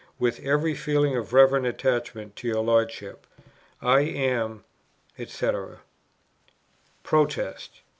With 0.17 0.39
every 0.43 0.73
feeling 0.73 1.15
of 1.15 1.31
reverent 1.31 1.67
attachment 1.67 2.35
to 2.37 2.47
your 2.47 2.63
Lordship, 2.63 3.27
"I 3.83 3.99
am, 3.99 4.63
&c." 5.23 5.27
PROTEST. 7.03 7.81